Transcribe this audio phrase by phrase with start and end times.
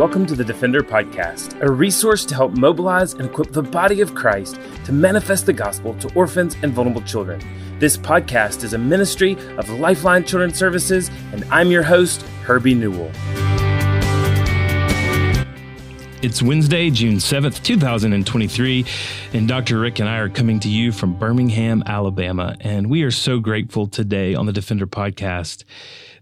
[0.00, 4.14] Welcome to the Defender Podcast, a resource to help mobilize and equip the body of
[4.14, 7.38] Christ to manifest the gospel to orphans and vulnerable children.
[7.78, 13.10] This podcast is a ministry of Lifeline Children's Services, and I'm your host, Herbie Newell.
[16.22, 18.86] It's Wednesday, June 7th, 2023,
[19.34, 19.78] and Dr.
[19.80, 22.56] Rick and I are coming to you from Birmingham, Alabama.
[22.60, 25.64] And we are so grateful today on the Defender podcast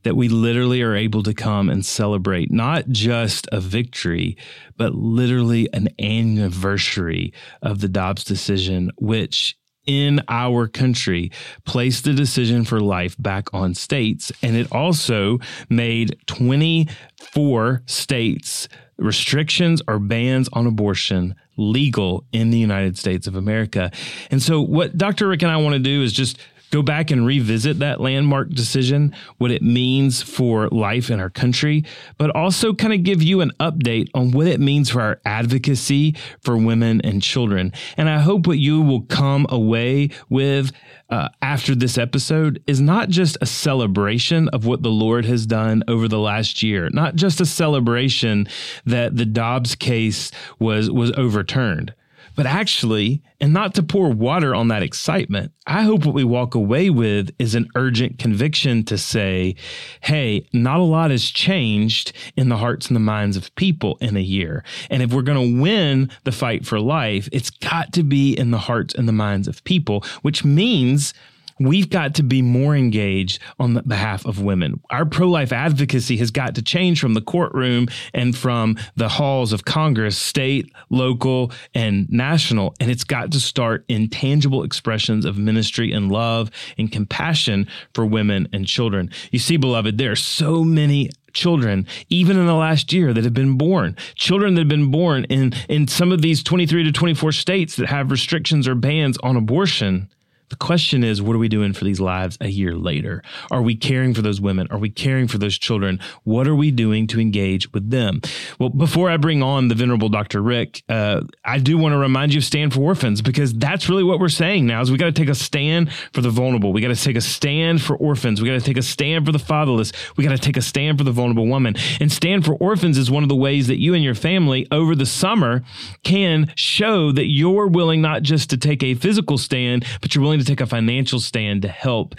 [0.08, 4.38] that we literally are able to come and celebrate not just a victory,
[4.78, 11.30] but literally an anniversary of the Dobbs decision, which in our country
[11.66, 14.32] placed the decision for life back on states.
[14.42, 18.66] And it also made 24 states
[18.96, 23.90] restrictions or bans on abortion legal in the United States of America.
[24.30, 25.28] And so, what Dr.
[25.28, 26.38] Rick and I want to do is just
[26.70, 31.84] go back and revisit that landmark decision, what it means for life in our country,
[32.16, 36.16] but also kind of give you an update on what it means for our advocacy
[36.40, 37.72] for women and children.
[37.96, 40.72] And I hope what you will come away with
[41.10, 45.82] uh, after this episode is not just a celebration of what the Lord has done
[45.88, 48.46] over the last year, not just a celebration
[48.84, 51.94] that the Dobbs case was was overturned,
[52.38, 56.54] but actually, and not to pour water on that excitement, I hope what we walk
[56.54, 59.56] away with is an urgent conviction to say,
[60.02, 64.16] hey, not a lot has changed in the hearts and the minds of people in
[64.16, 64.62] a year.
[64.88, 68.52] And if we're going to win the fight for life, it's got to be in
[68.52, 71.14] the hearts and the minds of people, which means
[71.58, 74.80] we've got to be more engaged on the behalf of women.
[74.90, 79.52] Our pro life advocacy has got to change from the courtroom and from the halls
[79.52, 82.74] of Congress, state, local, and national.
[82.80, 88.06] And it's got to start in tangible expressions of ministry and love and compassion for
[88.06, 89.10] women and children.
[89.30, 93.34] You see, beloved, there are so many children, even in the last year, that have
[93.34, 93.96] been born.
[94.14, 97.88] Children that have been born in, in some of these 23 to 24 states that
[97.88, 100.08] have restrictions or bans on abortion
[100.48, 103.22] the question is, what are we doing for these lives a year later?
[103.50, 104.68] Are we caring for those women?
[104.70, 106.00] Are we caring for those children?
[106.24, 108.20] What are we doing to engage with them?
[108.58, 110.42] Well, before I bring on the venerable Dr.
[110.42, 114.04] Rick, uh, I do want to remind you of Stand for Orphans because that's really
[114.04, 116.72] what we're saying now is we got to take a stand for the vulnerable.
[116.72, 118.40] We got to take a stand for orphans.
[118.40, 119.92] We got to take a stand for the fatherless.
[120.16, 121.74] We got to take a stand for the vulnerable woman.
[122.00, 124.94] And Stand for Orphans is one of the ways that you and your family over
[124.94, 125.62] the summer
[126.02, 130.37] can show that you're willing not just to take a physical stand, but you're willing
[130.38, 132.14] willing to take a financial stand to help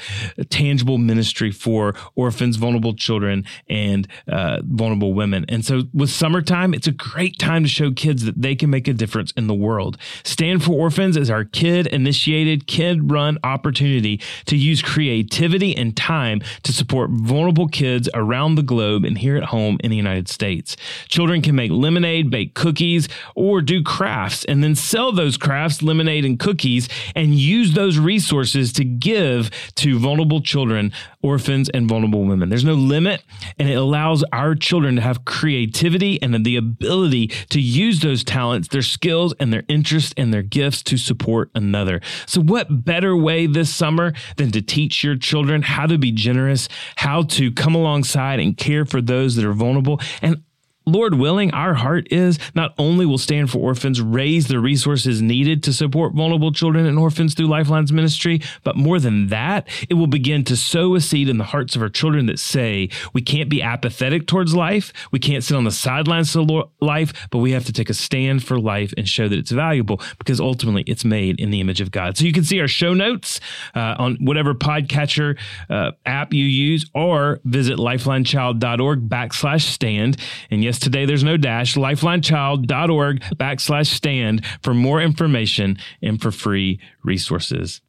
[0.50, 5.46] tangible ministry for orphans, vulnerable children, and uh, vulnerable women.
[5.50, 8.88] And so with summertime, it's a great time to show kids that they can make
[8.88, 9.97] a difference in the world.
[10.24, 16.41] Stand for Orphans is our kid initiated, kid run opportunity to use creativity and time
[16.63, 20.75] to support vulnerable kids around the globe and here at home in the United States.
[21.07, 26.25] Children can make lemonade, bake cookies, or do crafts and then sell those crafts, lemonade,
[26.25, 32.50] and cookies and use those resources to give to vulnerable children, orphans, and vulnerable women.
[32.50, 33.22] There's no limit,
[33.59, 38.69] and it allows our children to have creativity and the ability to use those talents,
[38.69, 42.02] their skills, and their interests and their gifts to support another.
[42.25, 46.68] So, what better way this summer than to teach your children how to be generous,
[46.96, 50.42] how to come alongside and care for those that are vulnerable, and
[50.89, 55.63] Lord willing, our heart is not only will Stand for Orphans raise the resources needed
[55.63, 60.07] to support vulnerable children and orphans through Lifeline's ministry, but more than that, it will
[60.07, 63.50] begin to sow a seed in the hearts of our children that say, we can't
[63.50, 66.50] be apathetic towards life, we can't sit on the sidelines of
[66.81, 70.01] life, but we have to take a stand for life and show that it's valuable
[70.17, 72.17] because ultimately it's made in the image of God.
[72.17, 73.39] So you can see our show notes
[73.75, 75.38] uh, on whatever podcatcher
[75.69, 80.17] uh, app you use or visit lifelinechild.org backslash stand.
[80.50, 86.79] And yes, today there's no dash, lifelinechild.org backslash stand for more information and for free
[87.03, 87.81] resources.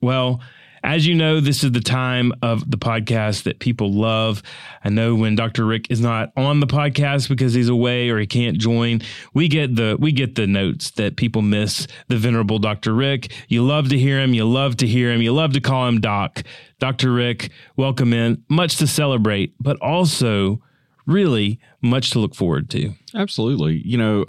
[0.00, 0.40] Well,
[0.86, 4.40] as you know, this is the time of the podcast that people love.
[4.84, 5.64] I know when Dr.
[5.64, 9.00] Rick is not on the podcast because he's away or he can't join,
[9.34, 12.94] we get the we get the notes that people miss the venerable Dr.
[12.94, 13.32] Rick.
[13.48, 16.00] You love to hear him, you love to hear him, you love to call him
[16.00, 16.44] Doc.
[16.78, 17.12] Dr.
[17.12, 18.44] Rick, welcome in.
[18.48, 20.62] Much to celebrate, but also
[21.06, 22.92] really much to look forward to.
[23.14, 23.80] Absolutely.
[23.84, 24.24] You know,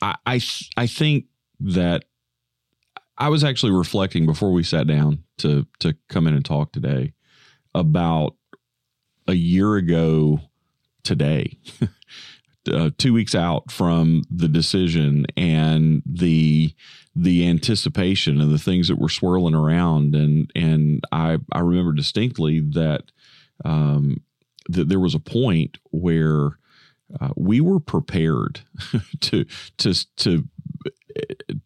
[0.00, 0.40] I, I,
[0.76, 1.26] I think
[1.60, 2.04] that
[3.18, 7.12] I was actually reflecting before we sat down to to come in and talk today
[7.74, 8.34] about
[9.28, 10.40] a year ago
[11.04, 11.58] today,
[12.72, 16.74] uh, two weeks out from the decision and the
[17.14, 22.60] the anticipation and the things that were swirling around and and I I remember distinctly
[22.60, 23.02] that
[23.64, 24.22] um,
[24.68, 26.58] that there was a point where
[27.20, 28.60] uh, we were prepared
[29.20, 29.44] to
[29.78, 30.48] to to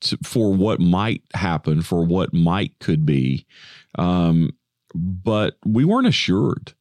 [0.00, 3.46] to, for what might happen, for what might could be,
[3.96, 4.50] um,
[4.94, 6.74] but we weren't assured,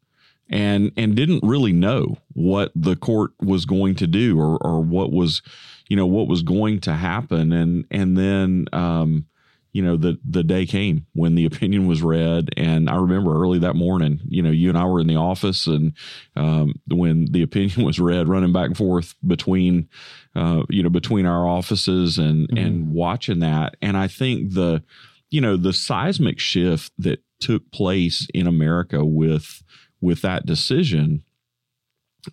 [0.50, 5.12] and and didn't really know what the court was going to do or or what
[5.12, 5.42] was,
[5.90, 8.66] you know, what was going to happen, and and then.
[8.74, 9.28] Um,
[9.76, 12.50] you know the the day came when the opinion was read.
[12.56, 15.68] And i remember early that morning you know you and i were in the office
[15.68, 15.94] and
[16.38, 19.90] um, when the opinion was read running back and forth between
[20.34, 22.58] uh, you know between our offices and mm-hmm.
[22.58, 23.76] and watching that.
[23.82, 24.82] And i think the
[25.30, 29.62] you know the seismic shift that took place in america with
[30.00, 31.22] with that decision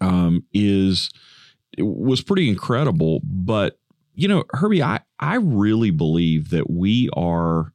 [0.00, 1.10] um, is
[1.78, 3.20] was pretty incredible.
[3.24, 3.78] But
[4.14, 7.73] you know, Herbie, I, I really believe that we are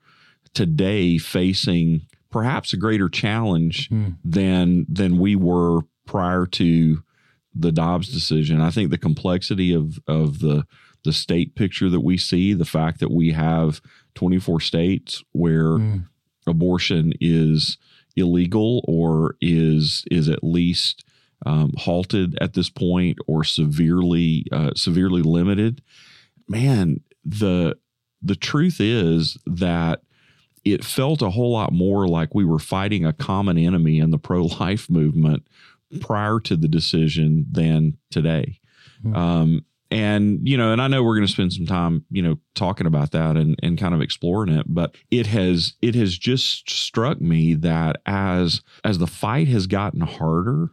[0.53, 2.01] today facing
[2.31, 4.15] perhaps a greater challenge mm.
[4.23, 7.03] than than we were prior to
[7.53, 8.61] the Dobbs decision.
[8.61, 10.65] I think the complexity of of the
[11.03, 13.81] the state picture that we see, the fact that we have
[14.15, 16.05] 24 states where mm.
[16.45, 17.77] abortion is
[18.15, 21.05] illegal or is is at least
[21.45, 25.81] um, halted at this point or severely uh, severely limited
[26.47, 27.77] man, the
[28.21, 30.01] the truth is that
[30.65, 34.17] it felt a whole lot more like we were fighting a common enemy in the
[34.17, 35.47] pro life movement
[36.01, 38.59] prior to the decision than today.
[39.03, 39.15] Mm-hmm.
[39.15, 42.39] Um, and you know, and I know we're going to spend some time, you know,
[42.55, 46.69] talking about that and and kind of exploring it, but it has it has just
[46.69, 50.71] struck me that as as the fight has gotten harder,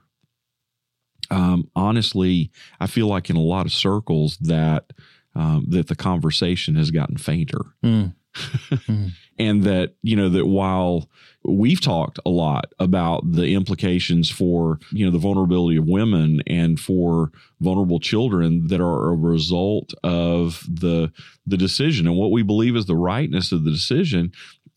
[1.31, 2.51] um, honestly,
[2.81, 4.93] I feel like in a lot of circles that
[5.35, 7.61] um, that the conversation has gotten fainter.
[7.83, 8.15] Mm.
[8.35, 9.13] mm.
[9.39, 11.09] and that, you know, that while
[11.45, 16.81] we've talked a lot about the implications for, you know, the vulnerability of women and
[16.81, 21.13] for vulnerable children that are a result of the
[21.47, 24.33] the decision and what we believe is the rightness of the decision,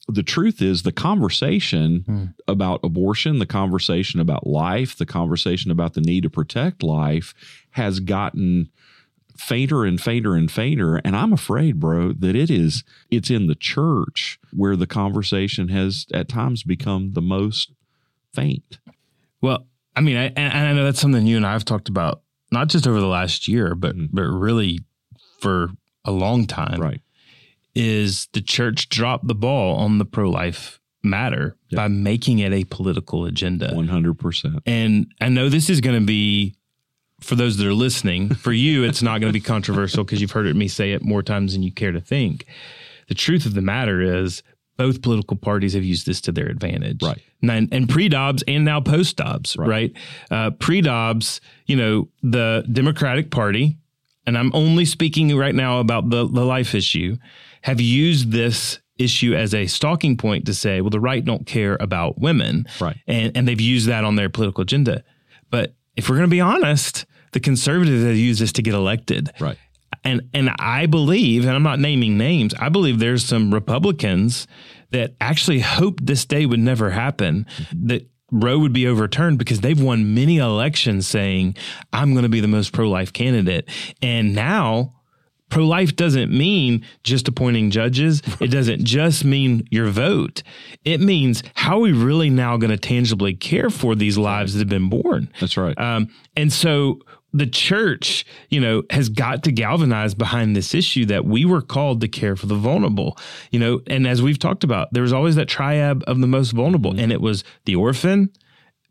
[0.07, 2.33] the truth is the conversation mm.
[2.47, 7.33] about abortion, the conversation about life, the conversation about the need to protect life
[7.71, 8.69] has gotten
[9.37, 10.97] fainter and fainter and fainter.
[10.97, 16.05] And I'm afraid, bro, that it is, it's in the church where the conversation has
[16.13, 17.71] at times become the most
[18.33, 18.79] faint.
[19.41, 22.21] Well, I mean, I, and I know that's something you and I have talked about,
[22.51, 24.15] not just over the last year, but, mm-hmm.
[24.15, 24.79] but really
[25.39, 25.69] for
[26.05, 26.81] a long time.
[26.81, 27.01] Right.
[27.75, 31.77] Is the church dropped the ball on the pro life matter yep.
[31.77, 33.69] by making it a political agenda.
[33.69, 34.61] 100%.
[34.65, 36.55] And I know this is going to be
[37.19, 40.31] for those that are listening, for you, it's not going to be controversial because you've
[40.31, 42.45] heard me say it more times than you care to think.
[43.07, 44.43] The truth of the matter is,
[44.77, 47.01] both political parties have used this to their advantage.
[47.01, 47.19] Right.
[47.41, 49.67] And, and pre Dobbs and now post Dobbs, right?
[49.67, 49.93] right?
[50.29, 53.77] Uh, pre Dobbs, you know, the Democratic Party,
[54.27, 57.17] and I'm only speaking right now about the, the life issue,
[57.61, 61.77] have used this issue as a stalking point to say, well, the right don't care
[61.79, 62.65] about women.
[62.79, 62.97] Right.
[63.07, 65.03] And, and they've used that on their political agenda.
[65.49, 69.31] But if we're going to be honest, the conservatives have used this to get elected.
[69.39, 69.57] Right.
[70.03, 74.47] And and I believe, and I'm not naming names, I believe there's some Republicans
[74.91, 79.81] that actually hoped this day would never happen, that Roe would be overturned because they've
[79.81, 81.55] won many elections saying,
[81.91, 83.69] I'm going to be the most pro life candidate.
[84.01, 84.93] And now
[85.49, 88.21] pro life doesn't mean just appointing judges.
[88.39, 90.43] It doesn't just mean your vote.
[90.83, 94.59] It means how are we really now going to tangibly care for these lives that
[94.59, 95.31] have been born?
[95.39, 95.77] That's right.
[95.79, 96.99] Um, and so
[97.33, 102.01] the church, you know, has got to galvanize behind this issue that we were called
[102.01, 103.17] to care for the vulnerable,
[103.51, 106.51] you know, and as we've talked about, there was always that triad of the most
[106.51, 107.01] vulnerable, mm-hmm.
[107.01, 108.29] and it was the orphan,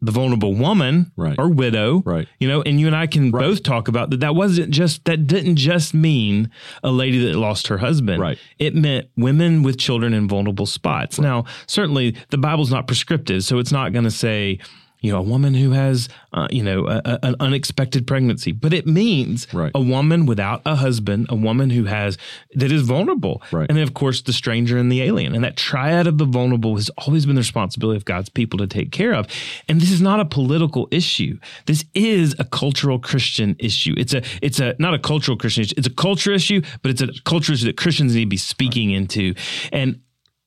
[0.02, 1.36] the vulnerable woman right.
[1.38, 2.28] or widow, right?
[2.38, 3.40] You know, and you and I can right.
[3.40, 4.20] both talk about that.
[4.20, 6.50] That wasn't just that didn't just mean
[6.82, 8.38] a lady that lost her husband, right?
[8.58, 11.18] It meant women with children in vulnerable spots.
[11.18, 11.24] Right.
[11.24, 14.58] Now, certainly, the Bible's not prescriptive, so it's not going to say
[15.00, 18.72] you know, a woman who has, uh, you know, a, a, an unexpected pregnancy, but
[18.72, 19.70] it means right.
[19.74, 22.16] a woman without a husband, a woman who has
[22.54, 23.66] that is vulnerable, right.
[23.68, 26.76] and then of course the stranger and the alien, and that triad of the vulnerable
[26.76, 29.26] has always been the responsibility of God's people to take care of.
[29.68, 31.38] And this is not a political issue.
[31.66, 33.94] This is a cultural Christian issue.
[33.96, 35.74] It's a, it's a not a cultural Christian issue.
[35.76, 38.90] It's a culture issue, but it's a culture issue that Christians need to be speaking
[38.90, 38.98] right.
[38.98, 39.34] into.
[39.72, 40.00] And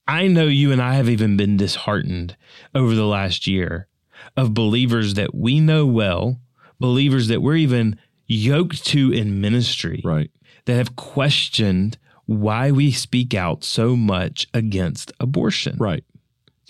[0.08, 2.36] I know you and I have even been disheartened
[2.74, 3.88] over the last year
[4.38, 6.39] of believers that we know well,
[6.79, 10.31] believers that we're even yoked to in ministry, right?
[10.65, 15.75] That have questioned why we speak out so much against abortion.
[15.79, 16.03] Right.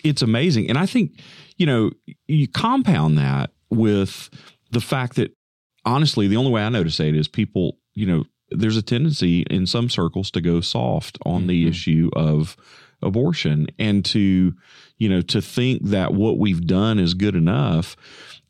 [0.04, 0.70] It's amazing.
[0.70, 1.20] And I think,
[1.58, 1.92] you know,
[2.28, 4.30] you compound that with
[4.72, 5.34] the fact that
[5.86, 8.82] honestly, the only way I know to say it is people, you know, there's a
[8.82, 11.48] tendency in some circles to go soft on mm-hmm.
[11.48, 12.56] the issue of
[13.02, 14.54] abortion and to,
[14.98, 17.96] you know, to think that what we've done is good enough.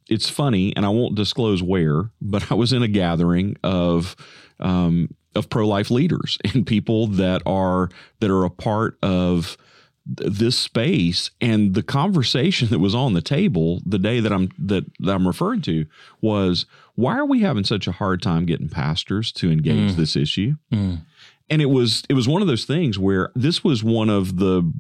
[0.10, 4.16] It's funny, and I won't disclose where, but I was in a gathering of
[4.60, 7.90] um, of pro life leaders and people that are
[8.20, 9.58] that are a part of
[10.06, 14.86] this space and the conversation that was on the table the day that I'm that,
[15.00, 15.86] that I'm referring to
[16.20, 16.66] was
[16.96, 19.96] why are we having such a hard time getting pastors to engage mm.
[19.96, 20.56] this issue?
[20.74, 21.02] Mm.
[21.50, 24.72] And it was it was one of those things where this was one of the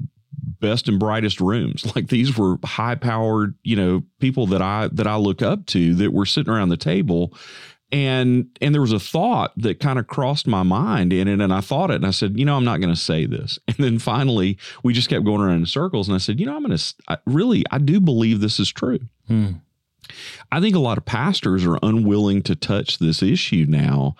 [0.59, 1.85] best and brightest rooms.
[1.95, 5.95] Like these were high powered, you know, people that I that I look up to
[5.95, 7.33] that were sitting around the table
[7.91, 11.53] and and there was a thought that kind of crossed my mind in it and
[11.53, 13.77] i thought it and i said you know i'm not going to say this and
[13.77, 16.63] then finally we just kept going around in circles and i said you know i'm
[16.63, 19.51] going to really i do believe this is true hmm.
[20.51, 24.15] i think a lot of pastors are unwilling to touch this issue now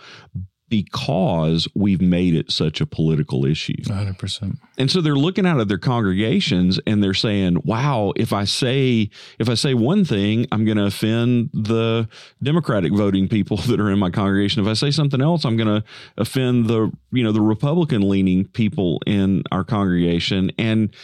[0.70, 3.82] because we've made it such a political issue.
[3.84, 4.58] 100%.
[4.78, 9.10] And so they're looking out at their congregations and they're saying, "Wow, if I say
[9.40, 12.08] if I say one thing, I'm going to offend the
[12.42, 14.62] Democratic voting people that are in my congregation.
[14.62, 15.84] If I say something else, I'm going to
[16.18, 20.96] offend the, you know, the Republican leaning people in our congregation." And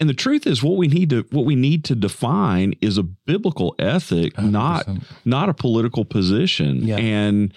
[0.00, 3.02] and the truth is what we need to what we need to define is a
[3.02, 4.50] biblical ethic 100%.
[4.50, 4.88] not
[5.24, 6.96] not a political position yeah.
[6.96, 7.52] and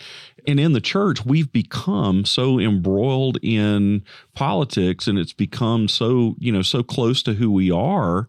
[0.48, 4.04] and in the church we've become so embroiled in
[4.34, 8.28] politics and it's become so you know so close to who we are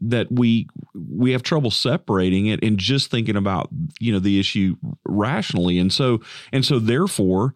[0.00, 3.68] that we we have trouble separating it and just thinking about
[4.00, 6.20] you know the issue rationally and so
[6.52, 7.54] and so therefore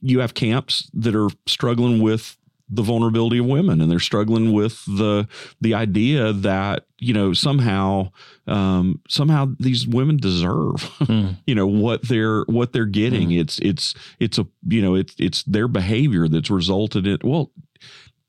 [0.00, 2.36] you have camps that are struggling with
[2.74, 5.28] the vulnerability of women and they're struggling with the
[5.60, 8.10] the idea that you know somehow
[8.46, 11.36] um, somehow these women deserve mm.
[11.46, 13.40] you know what they're what they're getting mm.
[13.40, 17.52] it's it's it's a you know it's it's their behavior that's resulted in well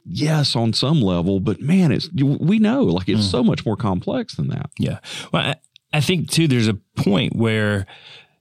[0.05, 3.31] yes on some level but man it's we know like it's mm.
[3.31, 4.99] so much more complex than that yeah
[5.31, 5.55] well I,
[5.93, 7.85] I think too there's a point where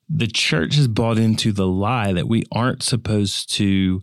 [0.09, 4.03] the church has bought into the lie that we aren't supposed to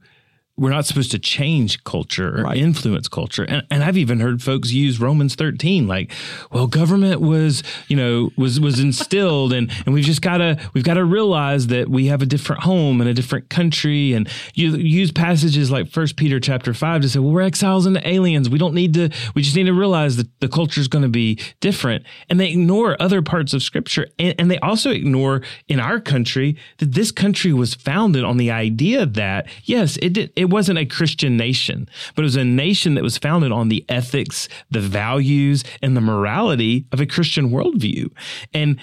[0.59, 2.57] we're not supposed to change culture or right.
[2.57, 3.43] influence culture.
[3.43, 6.11] And, and I've even heard folks use Romans 13, like,
[6.51, 11.05] well, government was, you know, was, was instilled and, and we've just gotta, we've gotta
[11.05, 14.11] realize that we have a different home and a different country.
[14.13, 17.99] And you use passages like first Peter chapter five to say, well, we're exiles and
[18.03, 18.49] aliens.
[18.49, 21.09] We don't need to, we just need to realize that the culture is going to
[21.09, 22.03] be different.
[22.29, 24.07] And they ignore other parts of scripture.
[24.19, 28.51] And, and they also ignore in our country that this country was founded on the
[28.51, 32.95] idea that, yes, it did, it wasn't a Christian nation, but it was a nation
[32.95, 38.11] that was founded on the ethics, the values, and the morality of a Christian worldview.
[38.53, 38.79] And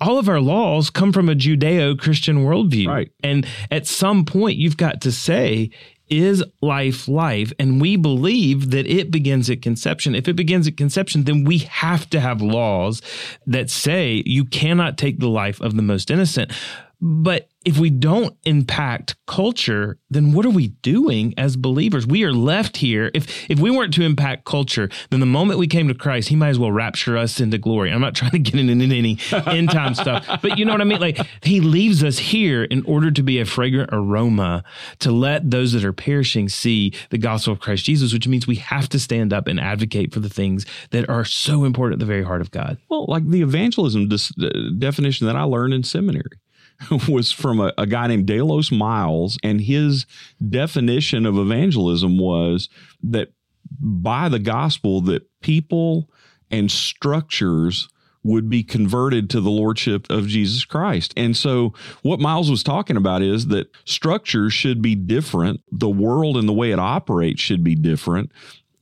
[0.00, 2.86] all of our laws come from a Judeo Christian worldview.
[2.86, 3.10] Right.
[3.22, 5.70] And at some point, you've got to say,
[6.08, 7.52] is life life?
[7.58, 10.14] And we believe that it begins at conception.
[10.14, 13.02] If it begins at conception, then we have to have laws
[13.46, 16.52] that say you cannot take the life of the most innocent.
[17.00, 22.06] But if we don't impact culture, then what are we doing as believers?
[22.06, 23.10] We are left here.
[23.14, 26.36] If if we weren't to impact culture, then the moment we came to Christ, He
[26.36, 27.92] might as well rapture us into glory.
[27.92, 30.84] I'm not trying to get into any end time stuff, but you know what I
[30.84, 31.00] mean.
[31.00, 34.64] Like He leaves us here in order to be a fragrant aroma
[35.00, 38.56] to let those that are perishing see the gospel of Christ Jesus, which means we
[38.56, 42.12] have to stand up and advocate for the things that are so important at the
[42.12, 42.78] very heart of God.
[42.88, 46.38] Well, like the evangelism dis- uh, definition that I learned in seminary
[47.08, 50.06] was from a, a guy named Delos Miles, and his
[50.48, 52.68] definition of evangelism was
[53.02, 53.32] that
[53.80, 56.08] by the gospel that people
[56.50, 57.88] and structures
[58.24, 61.14] would be converted to the lordship of Jesus Christ.
[61.16, 66.36] And so what Miles was talking about is that structures should be different, the world
[66.36, 68.32] and the way it operates should be different.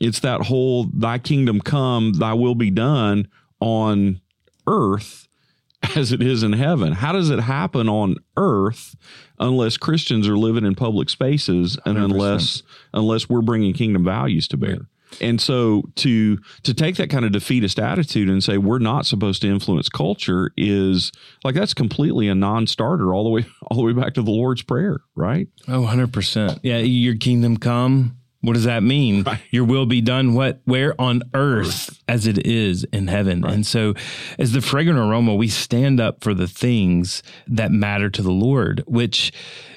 [0.00, 3.28] It's that whole thy kingdom come, thy will be done
[3.60, 4.20] on
[4.66, 5.25] earth
[5.94, 6.92] as it is in heaven.
[6.92, 8.96] How does it happen on earth
[9.38, 12.04] unless Christians are living in public spaces and 100%.
[12.04, 12.62] unless
[12.94, 14.88] unless we're bringing kingdom values to bear?
[15.20, 19.42] And so to to take that kind of defeatist attitude and say we're not supposed
[19.42, 21.12] to influence culture is
[21.44, 24.62] like that's completely a non-starter all the way all the way back to the Lord's
[24.62, 25.48] prayer, right?
[25.68, 26.60] Oh, 100%.
[26.62, 29.22] Yeah, your kingdom come what does that mean?
[29.22, 29.40] Right.
[29.50, 32.02] Your will be done what where on earth, earth.
[32.08, 33.42] as it is in heaven.
[33.42, 33.54] Right.
[33.54, 33.94] And so
[34.38, 38.84] as the fragrant aroma, we stand up for the things that matter to the Lord,
[38.86, 39.32] which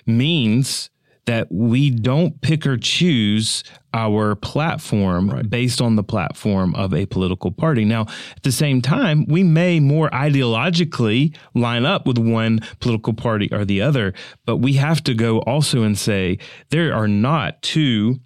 [0.06, 0.90] means
[1.26, 3.64] that we don't pick or choose
[3.94, 5.48] our platform Right.
[5.48, 7.86] based on the platform of a political party.
[7.86, 8.02] Now,
[8.36, 13.64] at the same time, we may more ideologically line up with one political party or
[13.64, 14.14] the other,
[14.46, 16.40] but we have to go also and say
[16.70, 18.20] there are not two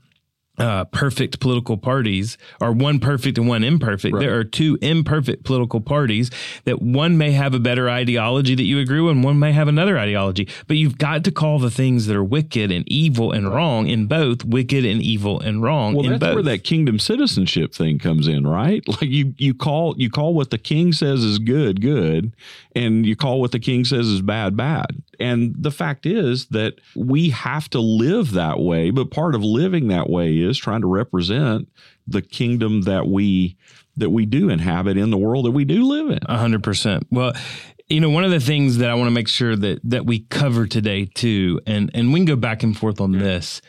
[0.59, 4.17] uh, perfect political parties, or one perfect and one imperfect.
[4.19, 6.29] There are two imperfect political parties
[6.65, 9.67] that one may have a better ideology that you agree with, and one may have
[9.67, 10.47] another ideology.
[10.67, 14.05] But you've got to call the things that are wicked and evil and wrong in
[14.05, 16.33] both wicked and evil and wrong Well, that's both.
[16.35, 18.83] where that kingdom citizenship thing comes in, right?
[18.87, 22.35] Like you, you call you call what the king says is good, good,
[22.75, 25.01] and you call what the king says is bad, bad.
[25.19, 29.87] And the fact is that we have to live that way, but part of living
[29.87, 31.69] that way is trying to represent
[32.07, 33.57] the kingdom that we
[33.95, 36.19] that we do inhabit in the world that we do live in.
[36.25, 37.07] A hundred percent.
[37.11, 37.33] Well,
[37.87, 40.19] you know, one of the things that I want to make sure that that we
[40.19, 43.61] cover today too, and and we can go back and forth on this.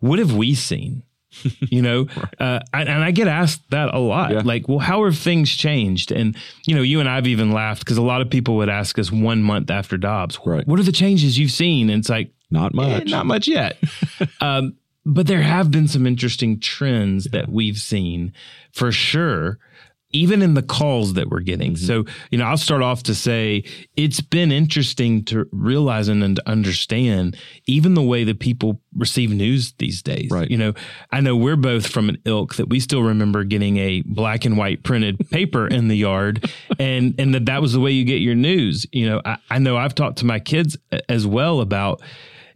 [0.00, 1.02] What have we seen?
[1.60, 2.06] you know,
[2.38, 4.32] uh, and, and I get asked that a lot.
[4.32, 4.42] Yeah.
[4.44, 6.10] Like, well, how have things changed?
[6.12, 8.98] And you know, you and I've even laughed because a lot of people would ask
[8.98, 10.66] us one month after Dobbs, Right.
[10.66, 11.88] what are the changes you've seen?
[11.90, 13.08] And it's like, Not Eh, much.
[13.10, 13.78] not much yet.
[14.40, 18.32] um, but there have been some interesting trends that we've seen
[18.72, 19.58] for sure,
[20.12, 21.72] even in the calls that we're getting.
[21.72, 21.84] Mm-hmm.
[21.84, 23.64] So, you know, I'll start off to say
[23.96, 27.36] it's been interesting to realize and, to understand
[27.66, 30.30] even the way that people receive news these days.
[30.30, 30.50] Right.
[30.50, 30.74] You know,
[31.10, 34.56] I know we're both from an ilk that we still remember getting a black and
[34.56, 38.20] white printed paper in the yard and and that that was the way you get
[38.20, 38.86] your news.
[38.92, 40.76] You know, I, I know I've talked to my kids
[41.08, 42.02] as well about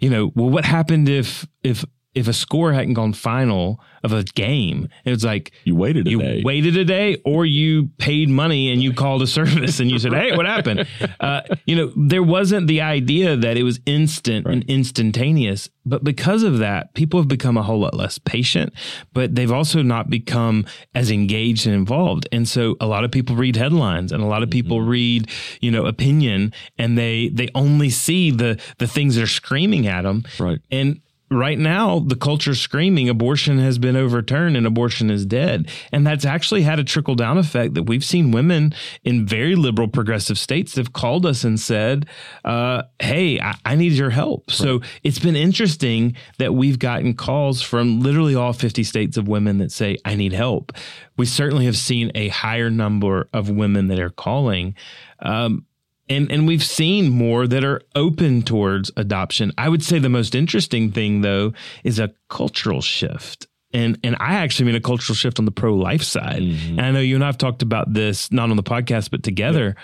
[0.01, 1.85] you know, well, what happened if if
[2.15, 4.89] if a score hadn't gone final of a game?
[5.05, 6.43] It was like You waited a you day.
[6.45, 10.13] waited a day, or you paid money and you called a service and you said,
[10.13, 10.87] "Hey, what happened?"
[11.21, 16.43] Uh, you know, there wasn't the idea that it was instant and instantaneous, but because
[16.43, 18.73] of that, people have become a whole lot less patient.
[19.13, 23.37] But they've also not become as engaged and involved, and so a lot of people
[23.37, 25.29] read headlines and a lot of people read,
[25.61, 30.03] you know, opinion, and they they only see the the things that are screaming at
[30.03, 30.59] them, Right.
[30.71, 31.01] and
[31.39, 35.71] right now, the culture's screaming abortion has been overturned and abortion is dead.
[35.93, 39.89] And that's actually had a trickle down effect that we've seen women in very liberal
[39.89, 42.07] progressive states have called us and said,
[42.45, 44.51] uh, Hey, I, I need your help.
[44.51, 49.59] So it's been interesting that we've gotten calls from literally all 50 states of women
[49.59, 50.73] that say, I need help.
[51.17, 54.75] We certainly have seen a higher number of women that are calling.
[55.21, 55.67] Um,
[56.09, 59.53] and and we've seen more that are open towards adoption.
[59.57, 63.47] I would say the most interesting thing though is a cultural shift.
[63.73, 66.43] And and I actually mean a cultural shift on the pro life side.
[66.43, 66.79] Mm-hmm.
[66.79, 69.75] And I know you and I've talked about this not on the podcast but together.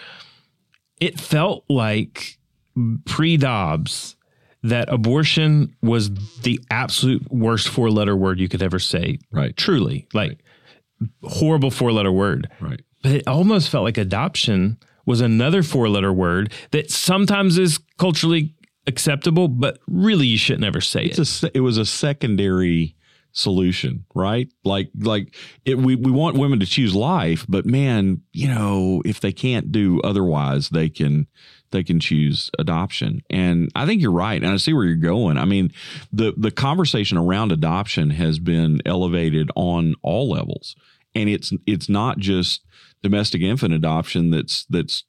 [1.00, 2.38] It felt like
[3.06, 4.16] pre Dobbs
[4.62, 6.10] that abortion was
[6.42, 9.18] the absolute worst four letter word you could ever say.
[9.32, 9.56] Right.
[9.56, 10.06] Truly.
[10.12, 10.38] Like
[11.24, 12.82] horrible four letter word Right.
[13.02, 14.76] but it almost felt like adoption
[15.10, 18.54] was another four letter word that sometimes is culturally
[18.86, 21.50] acceptable, but really you should never say It's it.
[21.54, 22.96] a it was a secondary
[23.32, 24.48] solution, right?
[24.64, 29.20] Like like it, we we want women to choose life, but man, you know, if
[29.20, 31.26] they can't do otherwise, they can
[31.72, 33.20] they can choose adoption.
[33.30, 35.36] And I think you're right, and I see where you're going.
[35.38, 35.72] I mean,
[36.12, 40.74] the the conversation around adoption has been elevated on all levels,
[41.14, 42.62] and it's it's not just
[43.02, 45.04] domestic infant adoption that's that's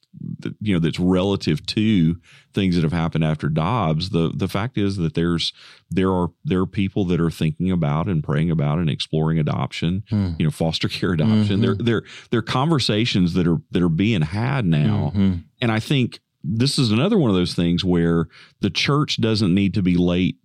[0.60, 2.16] you know that's relative to
[2.54, 4.10] things that have happened after Dobbs.
[4.10, 5.52] The the fact is that there's
[5.90, 10.02] there are there are people that are thinking about and praying about and exploring adoption,
[10.08, 10.30] Hmm.
[10.38, 11.60] you know, foster care adoption.
[11.60, 15.44] There there there are conversations that are that are being had now, Mhm.
[15.60, 18.26] and I think this is another one of those things where
[18.60, 20.36] the church doesn't need to be late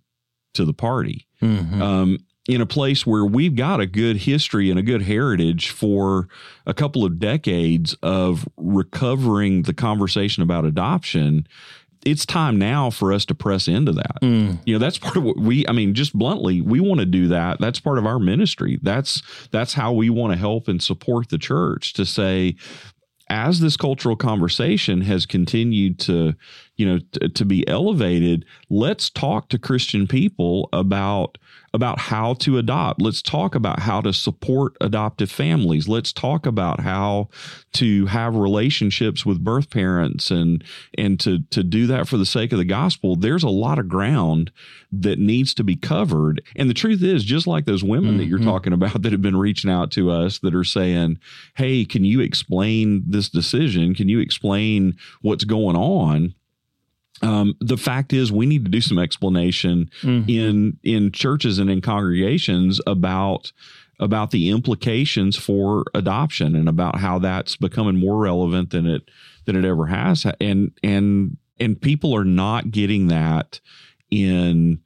[0.54, 1.26] to the party.
[1.42, 1.80] Mhm.
[1.80, 2.18] Um,
[2.48, 6.28] in a place where we've got a good history and a good heritage for
[6.66, 11.46] a couple of decades of recovering the conversation about adoption,
[12.06, 14.20] it's time now for us to press into that.
[14.22, 14.60] Mm.
[14.64, 17.28] You know, that's part of what we I mean, just bluntly, we want to do
[17.28, 17.60] that.
[17.60, 18.78] That's part of our ministry.
[18.82, 22.56] That's that's how we want to help and support the church to say
[23.28, 26.34] as this cultural conversation has continued to,
[26.78, 31.36] you know, t- to be elevated, let's talk to Christian people about
[31.74, 33.02] about how to adopt.
[33.02, 35.86] Let's talk about how to support adoptive families.
[35.86, 37.28] Let's talk about how
[37.74, 40.64] to have relationships with birth parents and
[40.96, 43.16] and to to do that for the sake of the gospel.
[43.16, 44.50] There's a lot of ground
[44.92, 46.40] that needs to be covered.
[46.56, 48.44] And the truth is, just like those women that you're Mhm.
[48.44, 51.18] talking about that have been reaching out to us that are saying,
[51.56, 53.94] "Hey, can you explain this decision?
[53.94, 56.34] Can you explain what's going on?"
[57.22, 60.28] Um, the fact is we need to do some explanation Mhm.
[60.28, 63.52] in in churches and in congregations about
[64.00, 69.08] about the implications for adoption and about how that's becoming more relevant than it
[69.44, 73.58] than it ever has and and and people are not getting that
[74.10, 74.78] in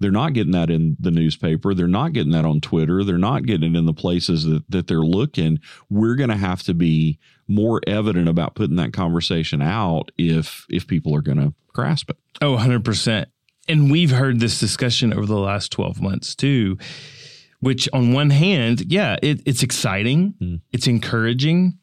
[0.00, 3.44] they're not getting that in the newspaper they're not getting that on twitter they're not
[3.46, 5.58] getting it in the places that, that they're looking
[5.88, 10.86] we're going to have to be more evident about putting that conversation out if if
[10.86, 13.26] people are going to grasp it Oh, 100%.
[13.68, 16.78] And we've heard this discussion over the last 12 months too,
[17.60, 20.60] which on one hand, yeah, it, it's exciting, Mm.
[20.72, 21.76] it's encouraging.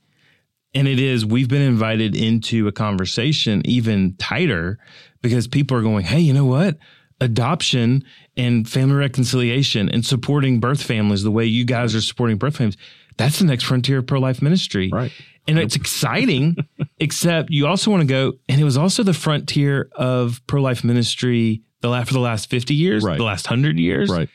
[0.73, 4.79] And it is, we've been invited into a conversation even tighter
[5.21, 6.77] because people are going, hey, you know what?
[7.19, 8.03] Adoption
[8.35, 12.77] and family reconciliation and supporting birth families the way you guys are supporting birth families,
[13.17, 14.89] that's the next frontier of pro life ministry.
[14.93, 15.11] right
[15.47, 16.55] And it's exciting,
[16.99, 20.83] except you also want to go, and it was also the frontier of pro life
[20.83, 23.17] ministry the last, for the last 50 years, Right.
[23.17, 24.09] the last 100 years.
[24.09, 24.29] right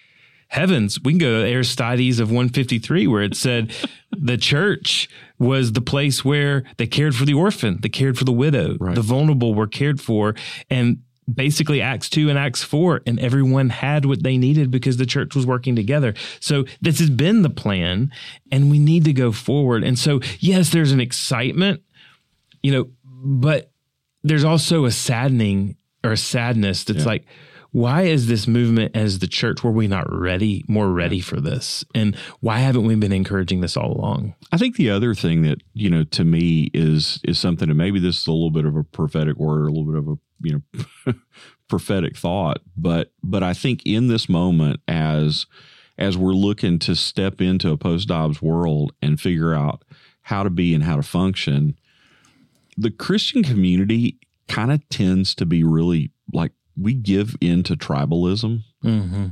[0.49, 3.73] Heavens, we can go to Aristides of 153, where it said
[4.11, 8.33] the church was the place where they cared for the orphan, they cared for the
[8.33, 8.95] widow, Right.
[8.95, 10.35] the vulnerable were cared for.
[10.69, 10.99] And
[11.35, 15.35] basically, Acts 2 and Acts 4, and everyone had what they needed because the church
[15.35, 16.15] was working together.
[16.41, 18.13] So, this has been the plan,
[18.51, 19.85] and we need to go forward.
[19.85, 21.83] And so, yes, there's an excitement,
[22.63, 23.71] you know, but
[24.23, 27.07] there's also a saddening or a sadness that's Yeah.
[27.07, 27.27] like,
[27.71, 31.87] why is this movement as the church were we not ready more ready for this
[31.95, 35.63] and why haven't we been encouraging this all along I think the other thing that
[35.73, 38.77] you know to me is is something, and maybe this is a little bit of
[38.77, 40.63] a prophetic word, or a little bit of a you
[41.07, 41.15] know
[41.69, 45.47] prophetic thought, but but I think in this moment, as
[45.99, 49.85] as we're looking to step into a post Dobbs world and figure out
[50.23, 51.79] how to be and how to function,
[52.77, 58.63] the Christian community kind of tends to be really like we give into tribalism.
[58.85, 59.27] mm-hmm.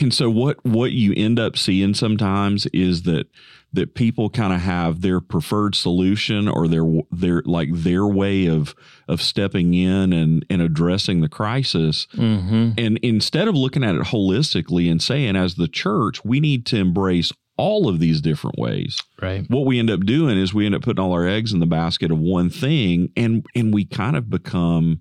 [0.00, 3.26] And so what what you end up seeing sometimes is that
[3.74, 8.74] that people kind of have their preferred solution or their their like their way of
[9.08, 12.70] of stepping in and and addressing the crisis Mm-hmm.
[12.78, 16.76] and instead of looking at it holistically and saying as the church we need to
[16.78, 20.74] embrace all of these different ways right what we end up doing is we end
[20.74, 24.16] up putting all our eggs in the basket of one thing and and we kind
[24.16, 25.00] of become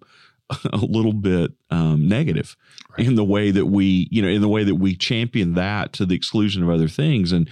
[0.74, 2.56] a little bit um, negative
[2.98, 3.08] Right.
[3.08, 6.06] in the way that we you know in the way that we champion that to
[6.06, 7.50] the exclusion of other things and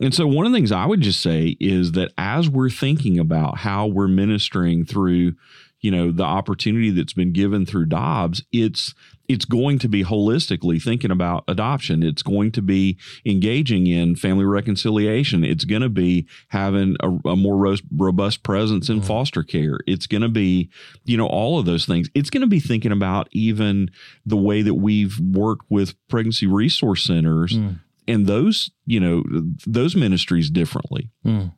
[0.00, 3.18] and so one of the things i would just say is that as we're thinking
[3.18, 5.34] about how we're ministering through
[5.80, 8.94] you know the opportunity that's been given through dobbs it's
[9.28, 14.44] it's going to be holistically thinking about adoption it's going to be engaging in family
[14.44, 19.04] reconciliation it's going to be having a, a more ro- robust presence in Mhm.
[19.06, 20.68] foster care it's going to be
[21.04, 23.90] you know all of those things it's going to be thinking about even
[24.26, 27.78] the way that we've worked with pregnancy resource centers Mm.
[28.06, 29.22] and those you know
[29.66, 31.52] those ministries differently Mm.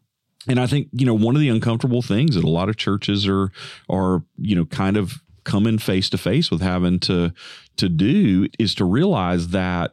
[0.48, 3.26] And I think you know one of the uncomfortable things that a lot of churches
[3.28, 3.50] are
[3.88, 7.32] are you know kind of coming face to face with having to
[7.76, 9.92] to do is to realize that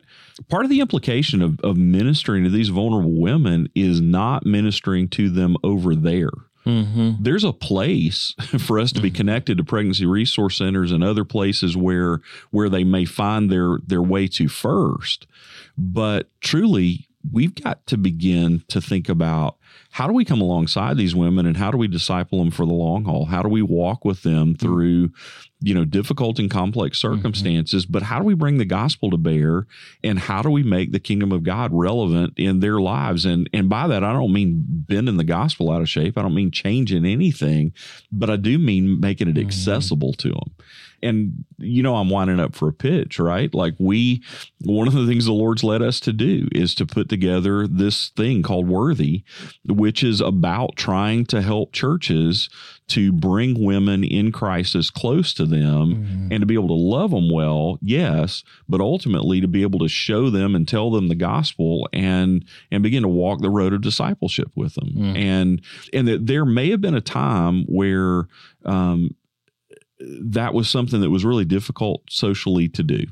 [0.50, 5.30] part of the implication of, of ministering to these vulnerable women is not ministering to
[5.30, 6.30] them over there.
[6.66, 7.12] Mm-hmm.
[7.22, 11.78] there's a place for us to be connected to pregnancy resource centers and other places
[11.78, 12.20] where
[12.52, 15.28] where they may find their their way to first.
[15.78, 19.58] But truly we've got to begin to think about
[19.92, 22.74] how do we come alongside these women and how do we disciple them for the
[22.74, 23.26] long haul?
[23.26, 25.12] How do we walk with them through
[25.60, 27.86] you know difficult and complex circumstances?
[27.86, 29.66] But how do we bring the gospel to bear
[30.04, 33.26] and how do we make the kingdom of god relevant in their lives?
[33.26, 36.18] And and by that i don't mean bending the gospel out of shape.
[36.18, 37.74] I don't mean changing anything
[38.12, 39.46] but i do mean making it Mhm.
[39.46, 40.52] accessible to them
[41.04, 44.22] and you know i'm winding up for a pitch right like we
[44.64, 48.10] one of the things the lord's led us to do is to put together this
[48.16, 49.24] thing called worthy
[49.66, 52.50] which is about trying to help churches
[52.88, 56.32] to bring women in crisis close to them Mm-hmm.
[56.32, 59.88] and to be able to love them well yes but ultimately to be able to
[59.88, 63.82] show them and tell them the gospel and and begin to walk the road of
[63.82, 65.18] discipleship with them Mm.
[65.18, 65.62] and
[65.94, 68.28] and that there may have been a time where
[68.66, 69.14] um
[70.00, 73.06] that was something that was really difficult socially to do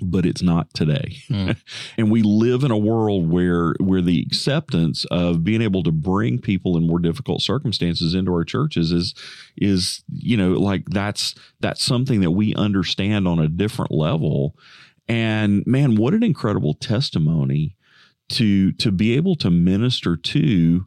[0.00, 1.56] but it's not today Mm.
[1.96, 6.38] and we live in a world where where the acceptance of being able to bring
[6.40, 9.14] people in more difficult circumstances into our churches is
[9.56, 14.56] is you know like that's that's something that we understand on a different level
[15.08, 17.76] and man what an incredible testimony
[18.28, 20.86] to to be able to minister to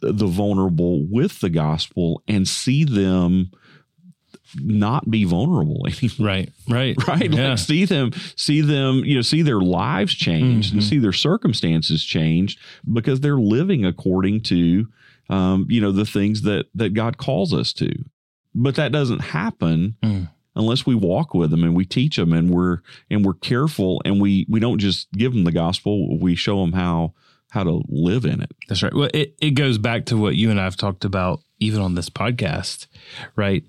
[0.00, 3.50] the, the vulnerable with the gospel and see them
[4.62, 6.28] not be vulnerable anymore.
[6.28, 6.52] Right.
[6.68, 6.96] Right.
[7.08, 7.32] Right.
[7.32, 7.50] Yeah.
[7.50, 10.88] Like see them, see them, you know, see their lives changed and Mhm.
[10.88, 12.58] see their circumstances changed
[12.92, 14.88] because they're living according to,
[15.30, 17.90] um, you know, the things that that God calls us to.
[18.54, 20.28] But that doesn't happen Mm.
[20.54, 22.78] unless we walk with them and we teach them and we're
[23.10, 26.18] and we're careful and we we don't just give them the gospel.
[26.18, 27.14] We show them how
[27.50, 28.50] how to live in it.
[28.68, 28.92] That's right.
[28.94, 31.94] Well, it, it goes back to what you and I have talked about even on
[31.94, 32.86] this podcast,
[33.36, 33.62] right?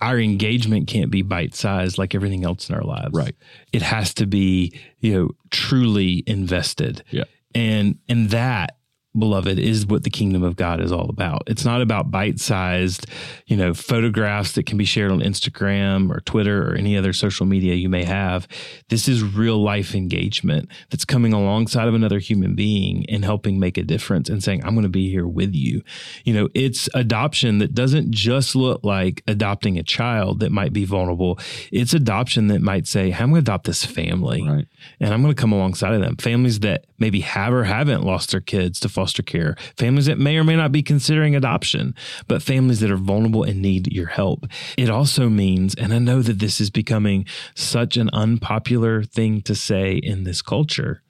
[0.00, 3.12] Our engagement can't be bite sized like everything else in our lives.
[3.12, 3.36] Right.
[3.72, 7.04] It has to be, you know, truly invested.
[7.10, 7.24] Yeah.
[7.54, 8.76] And and that,
[9.18, 11.42] beloved, is what the kingdom of God is all about.
[11.46, 13.06] It's not about bite sized,
[13.46, 17.44] you know, photographs that can be shared on Instagram or Twitter or any other social
[17.44, 18.46] media you may have.
[18.88, 23.76] This is real life engagement that's coming alongside of another human being and helping make
[23.76, 25.82] a difference and saying, I'm going to be here with you.
[26.24, 30.84] You know, it's adoption that doesn't just look like adopting a child that might be
[30.84, 31.38] vulnerable.
[31.72, 34.66] It's adoption that might say, I'm going to adopt this family Right.
[35.00, 36.16] and I'm going to come alongside of them.
[36.16, 40.36] Families that maybe have or haven't lost their kids to foster care, families that may
[40.36, 41.94] or may not be considering adoption,
[42.28, 44.46] but families that are vulnerable and need your help.
[44.76, 49.54] It also means, and I know that this is becoming such an unpopular thing to
[49.54, 51.02] say in this culture.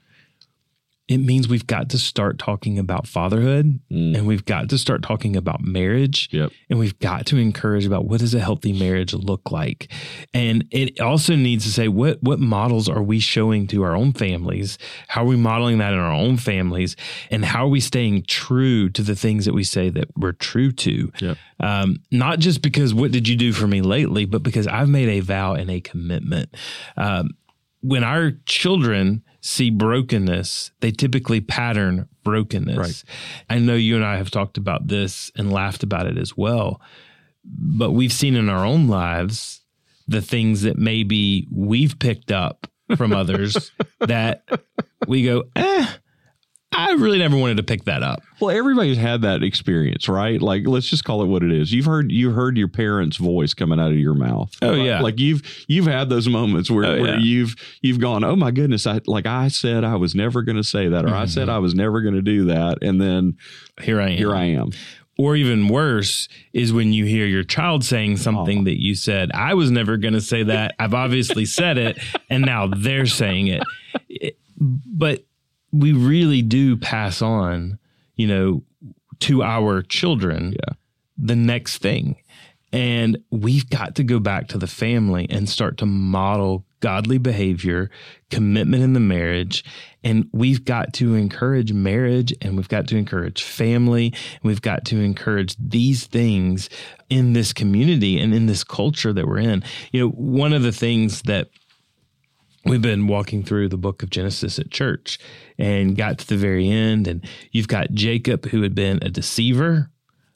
[1.11, 4.17] It means we've got to start talking about fatherhood Mm.
[4.17, 6.53] and we've got to start talking about marriage Yep.
[6.71, 9.93] and we've got to encourage about what does a healthy marriage look like
[10.33, 14.13] and it also needs to say what what models are we showing to our own
[14.13, 16.95] families how are we modeling that in our own families
[17.31, 20.71] and how are we staying true to the things that we say that we're true
[20.71, 21.37] to Yep.
[21.59, 25.09] um, not just because what did you do for me lately but because i've made
[25.09, 26.55] a vow and a commitment
[26.97, 27.31] um,
[27.81, 32.77] when our children see brokenness, they typically pattern brokenness.
[32.77, 33.05] Right.
[33.49, 36.81] I know you and I have talked about this and laughed about it as well,
[37.45, 39.63] but we've seen in our own lives
[40.07, 42.67] the things that maybe we've picked up
[42.97, 44.45] from others that
[45.07, 45.87] we go, eh,
[46.73, 48.23] I really never wanted to pick that up.
[48.41, 50.41] Well, everybody's had that experience, right?
[50.41, 51.73] Like, let's just call it what it is.
[51.73, 54.55] You've heard you heard your parents' voice coming out of your mouth.
[54.63, 54.85] Oh, Right?
[54.87, 55.01] yeah.
[55.01, 57.19] like you've you've had those moments where, Oh, where yeah.
[57.21, 60.65] you've you've gone, oh my goodness, I like I said I was never going to
[60.65, 61.53] say that, or I said Mhm.
[61.53, 63.37] I was never going to do that, and then
[63.83, 64.17] Here I am.
[64.17, 64.71] here I am.
[65.19, 68.65] Or even worse is when you hear your child saying something Oh.
[68.65, 70.75] that you said, I was never going to say that.
[70.79, 71.99] I've obviously said it,
[72.31, 73.63] and now they're saying it.
[74.09, 75.25] It- But
[75.73, 77.79] we really do pass on,
[78.17, 78.63] you know,
[79.21, 80.75] to our children Yeah.
[81.19, 82.17] the next thing.
[82.73, 87.91] And we've got to go back to the family and start to model godly behavior,
[88.31, 89.65] commitment in the marriage.
[90.03, 94.07] And we've got to encourage marriage and we've got to encourage family.
[94.07, 96.71] And we've got to encourage these things
[97.11, 99.63] in this community and in this culture that we're in.
[99.93, 101.49] You know, one of the things that
[102.65, 105.19] we've been walking through the book of Genesis at church
[105.61, 107.07] and got to the very end.
[107.07, 109.91] And you've got Jacob, who had been a deceiver,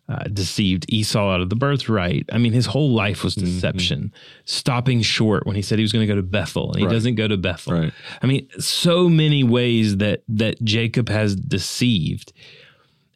[0.09, 2.27] uh, deceived Esau out of the birthright.
[2.31, 4.13] I mean, his whole life was deception,
[4.45, 6.93] stopping short when he said he was going to go to Bethel, and he Right.
[6.93, 7.73] doesn't go to Bethel.
[7.73, 7.93] Right.
[8.21, 12.33] I mean, so many ways that that Jacob has deceived.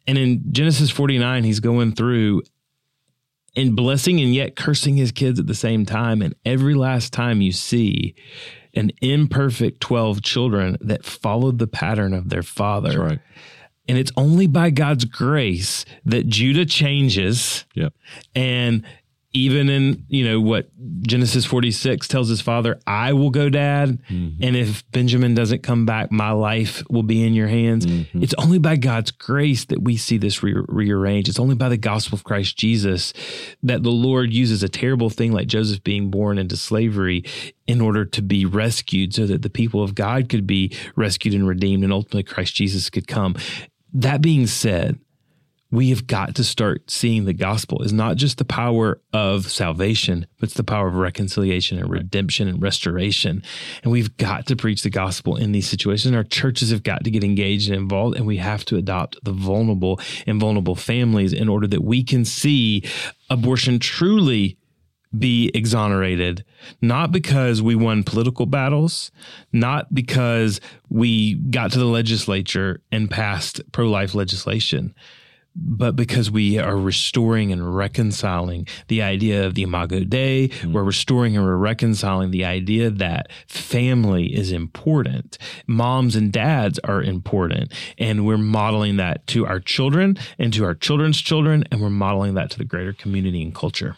[0.07, 2.41] And in Genesis 49, he's going through
[3.55, 6.21] and blessing and yet cursing his kids at the same time.
[6.21, 8.15] And every last time you see
[8.73, 12.89] an imperfect 12 children that followed the pattern of their father.
[12.89, 13.19] That's right.
[13.87, 17.65] And it's only by God's grace that Judah changes.
[17.73, 17.93] Yep.
[18.35, 18.85] And
[19.31, 20.69] even in, you know, what
[21.01, 24.01] Genesis 46 tells his father, I will go, dad.
[24.09, 24.43] Mm-hmm.
[24.43, 27.85] And if Benjamin doesn't come back, my life will be in your hands.
[27.85, 28.23] Mm-hmm.
[28.23, 31.29] It's only by God's grace that we see this re- rearranged.
[31.29, 33.13] It's only by the gospel of Christ Jesus
[33.61, 37.23] that the Lord uses a terrible thing like Joseph being born into slavery
[37.67, 41.47] in order to be rescued so that the people of God could be rescued and
[41.47, 43.35] redeemed and ultimately Christ Jesus could come.
[43.93, 44.99] That being said,
[45.71, 50.25] we have got to start seeing the gospel is not just the power of salvation,
[50.39, 53.43] but it's the power of reconciliation and redemption and restoration.
[53.83, 56.15] And we've got to preach the gospel in these situations.
[56.15, 59.31] Our churches have got to get engaged and involved, and we have to adopt the
[59.31, 62.83] vulnerable and vulnerable families in order that we can see
[63.29, 64.57] abortion truly
[65.17, 66.45] be exonerated,
[66.81, 69.11] not because we won political battles,
[69.51, 74.93] not because we got to the legislature and passed pro life legislation,
[75.55, 80.73] but because we are restoring and reconciling the idea of the Imago Dei, mm.
[80.73, 85.37] we're restoring and we're reconciling the idea that family is important.
[85.67, 87.73] Moms and dads are important.
[87.97, 91.63] And we're modeling that to our children and to our children's children.
[91.71, 93.95] And we're modeling that to the greater community and culture.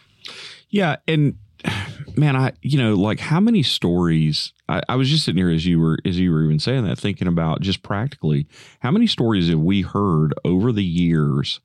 [0.70, 1.36] Yeah, and
[2.16, 4.54] man, I you know like how many stories?
[4.72, 6.98] I, I was just sitting here as you were as you were even saying that,
[6.98, 8.48] thinking about just practically
[8.80, 11.60] how many stories have we heard over the years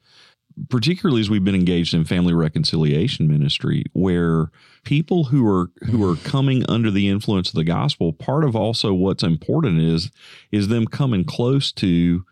[0.71, 4.51] particularly as we've been engaged in family reconciliation ministry where
[4.85, 8.95] people who are who are coming under the influence of the gospel part of also
[8.95, 10.11] what's important is
[10.51, 12.25] is them coming close to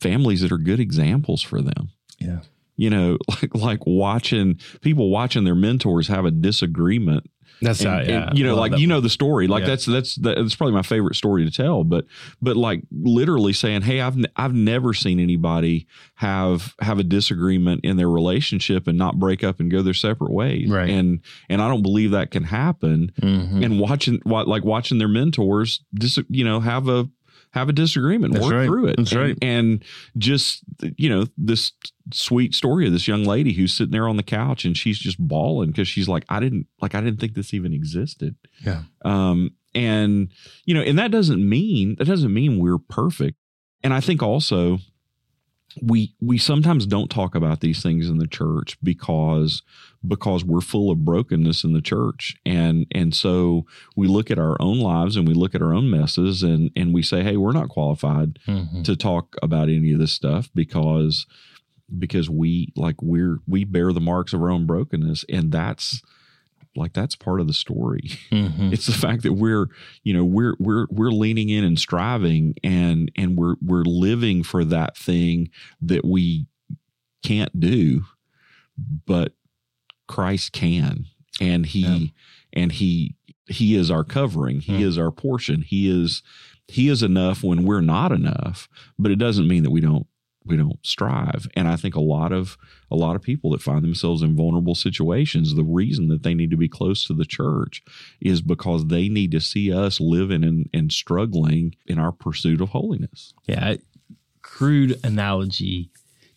[0.00, 2.40] families that are good examples for them Yeah.
[2.76, 7.30] you know like like watching people watching their mentors have a disagreement
[7.60, 8.28] That's and, how, yeah.
[8.28, 9.46] and, you know, like you know the story.
[9.48, 9.66] Like Yeah.
[9.68, 11.84] that's that's that's probably my favorite story to tell.
[11.84, 12.06] But
[12.40, 17.96] but like literally saying, hey, I've I've never seen anybody have have a disagreement in
[17.96, 20.68] their relationship and not break up and go their separate ways.
[20.70, 20.90] Right.
[20.90, 23.12] And and I don't believe that can happen.
[23.20, 23.64] Mhm.
[23.64, 27.08] And watching what like watching their mentors, dis, you know, have a
[27.52, 28.66] have a disagreement, That's work right.
[28.66, 28.96] through it.
[28.96, 29.38] That's and, right.
[29.42, 29.84] And
[30.16, 30.62] just
[30.96, 31.72] you know this
[32.12, 35.18] sweet story of this young lady who's sitting there on the couch and she's just
[35.18, 38.36] bawling because she's like, I didn't like I didn't think this even existed.
[38.64, 38.82] Yeah.
[39.04, 40.30] Um, and
[40.64, 43.36] you know, and that doesn't mean that doesn't mean we're perfect.
[43.82, 44.78] And I think also
[45.82, 49.62] we we sometimes don't talk about these things in the church because
[50.06, 53.64] because we're full of brokenness in the church and and so
[53.96, 56.94] we look at our own lives and we look at our own messes and and
[56.94, 58.82] we say hey we're not qualified Mhm.
[58.84, 61.26] to talk about any of this stuff because
[61.98, 66.02] because we like we're we bear the marks of our own brokenness and that's
[66.78, 68.72] like that's part of the story Mhm.
[68.72, 69.66] it's the fact that we're
[70.04, 74.64] you know we're we're we're leaning in and striving and and we're we're living for
[74.64, 75.50] that thing
[75.82, 76.46] that we
[77.22, 78.04] can't do
[79.06, 79.32] but
[80.06, 81.06] Christ can
[81.40, 82.06] and he Yeah.
[82.54, 83.14] and he
[83.46, 84.82] he is our covering he Hmm.
[84.82, 86.22] is our portion he is
[86.68, 90.06] he is enough when we're not enough but it doesn't mean that we don't
[90.48, 92.56] we don't strive and i think a lot of
[92.90, 96.50] a lot of people that find themselves in vulnerable situations the reason that they need
[96.50, 97.82] to be close to the church
[98.20, 102.70] is because they need to see us living and, and struggling in our pursuit of
[102.70, 103.76] holiness Yeah.
[104.42, 105.90] Crude analogy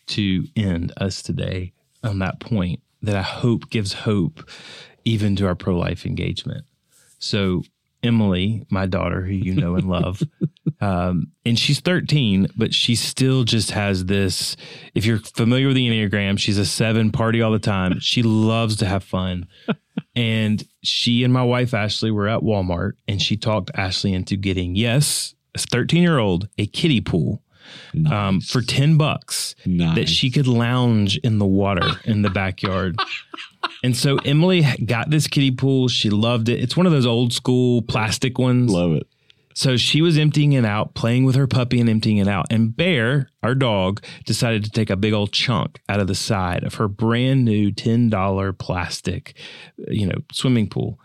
[0.08, 1.72] to end us today
[2.04, 4.48] on that point that I hope gives hope
[5.04, 6.64] even to our pro life engagement.
[7.18, 7.62] So,
[8.02, 10.22] Emily, my daughter, who you know and love,
[10.80, 14.56] um, and she's 13, but she still just has this.
[14.94, 18.00] If you're familiar with the Enneagram, she's a seven party all the time.
[18.00, 19.46] She loves to have fun.
[20.14, 24.74] And she and my wife, Ashley, were at Walmart and she talked Ashley into getting,
[24.74, 27.42] yes, a 13 year old, a kiddie pool
[28.10, 29.94] um, for 10 bucks nice.
[29.96, 32.98] that she could lounge in the water in the backyard.
[33.82, 35.88] and so Emily got this kiddie pool.
[35.88, 36.60] She loved it.
[36.60, 38.72] It's one of those old school plastic ones.
[38.72, 39.06] love it
[39.54, 42.46] So she was emptying it out, playing with her puppy and emptying it out.
[42.50, 46.64] And Bear, our dog, decided to take a big old chunk out of the side
[46.64, 49.34] of her brand new $10 plastic,
[49.76, 50.98] you know, swimming pool.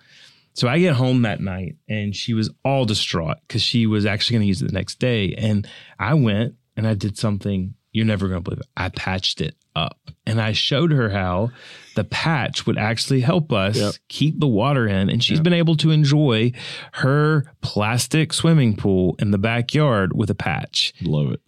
[0.54, 4.36] So I get home that night and she was all distraught because she was actually
[4.36, 5.36] going to use it the next day.
[5.36, 5.68] And
[6.00, 8.68] I went and I did something you're never going to believe it.
[8.76, 11.52] I patched it up and I showed her how
[11.98, 13.96] the patch would actually help us Yep.
[14.08, 15.10] keep the water in.
[15.10, 15.44] And she's Yep.
[15.44, 16.52] been able to enjoy
[16.94, 20.94] her plastic swimming pool in the backyard with a patch.
[21.02, 21.42] love it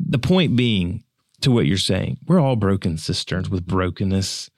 [0.00, 1.04] The point being
[1.42, 4.50] to what you're saying, we're all broken cisterns with brokenness.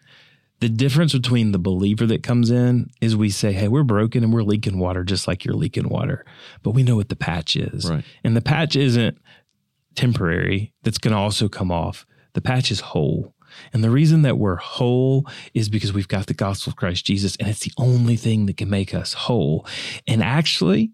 [0.60, 4.32] The difference between the believer that comes in is we say, Hey, we're broken and
[4.32, 6.24] we're leaking water just like you're leaking water.
[6.62, 7.88] But we know what the patch is.
[7.90, 9.18] right And the patch isn't
[9.94, 12.06] temporary, that's going to also come off.
[12.34, 13.34] The patch is whole.
[13.72, 17.36] And the reason that we're whole is because we've got the gospel of Christ Jesus,
[17.36, 19.66] and it's the only thing that can make us whole.
[20.06, 20.92] And actually,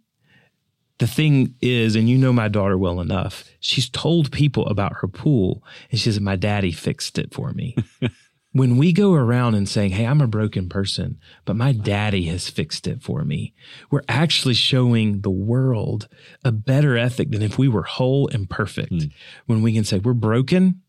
[0.98, 5.08] the thing is, and you know my daughter well enough, she's told people about her
[5.08, 7.76] pool, and she says, My daddy fixed it for me.
[8.52, 12.48] when we go around and saying, Hey, I'm a broken person, but my daddy has
[12.48, 13.52] fixed it for me,
[13.90, 16.08] we're actually showing the world
[16.44, 18.92] a better ethic than if we were whole and perfect.
[18.92, 19.08] Hmm.
[19.46, 20.82] When we can say, We're broken,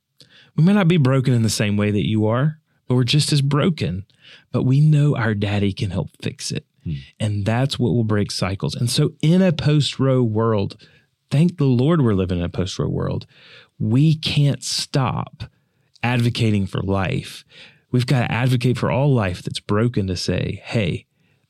[0.56, 3.32] we may not be broken in the same way that you are, but we're just
[3.32, 4.06] as broken.
[4.52, 6.66] But we know our daddy can help fix it.
[6.84, 6.94] Hmm.
[7.20, 8.76] And that's what will break cycles.
[8.76, 10.78] And so, in a post Roe world,
[11.30, 13.26] thank the Lord we're living in a post Roe world.
[13.78, 15.44] We can't stop
[16.02, 17.44] advocating for life.
[17.92, 21.06] We've got to advocate for all life that's broken to say, hey,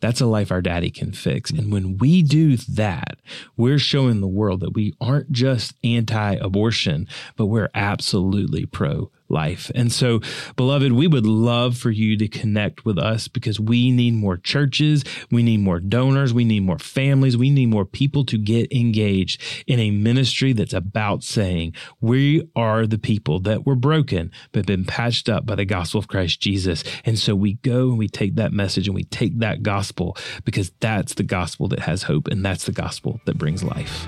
[0.05, 1.49] that's a life our daddy can fix.
[1.49, 3.17] And when we do that,
[3.57, 9.71] we're showing the world that we aren't just anti abortion, but we're absolutely pro life.
[9.75, 10.21] And so,
[10.55, 15.03] beloved, we would love for you to connect with us because we need more churches,
[15.31, 19.41] we need more donors, we need more families, we need more people to get engaged
[19.67, 24.85] in a ministry that's about saying, we are the people that were broken but been
[24.85, 26.83] patched up by the gospel of Christ Jesus.
[27.03, 30.71] And so we go and we take that message and we take that gospel because
[30.79, 34.07] that's the gospel that has hope and that's the gospel that brings life.